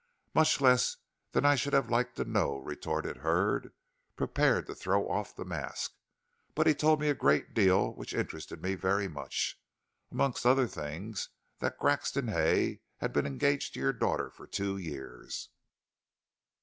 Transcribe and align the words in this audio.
"Much 0.33 0.59
less 0.59 0.97
than 1.31 1.45
I 1.45 1.53
should 1.53 1.73
have 1.73 1.91
liked 1.91 2.15
to 2.15 2.25
know," 2.25 2.57
retorted 2.57 3.17
Hurd, 3.17 3.71
prepared 4.15 4.65
to 4.65 4.73
throw 4.73 5.07
off 5.07 5.35
the 5.35 5.45
mask; 5.45 5.91
"but 6.55 6.65
he 6.65 6.73
told 6.73 6.99
me 6.99 7.07
a 7.09 7.13
great 7.13 7.53
deal 7.53 7.93
which 7.93 8.15
interested 8.15 8.63
me 8.63 8.73
very 8.73 9.07
much. 9.07 9.61
Amongst 10.11 10.43
other 10.43 10.65
things 10.65 11.29
that 11.59 11.77
Grexon 11.77 12.29
Hay 12.31 12.81
had 12.97 13.13
been 13.13 13.27
engaged 13.27 13.75
to 13.75 13.79
your 13.79 13.93
daughter 13.93 14.31
for 14.31 14.47
two 14.47 14.75
years." 14.75 15.49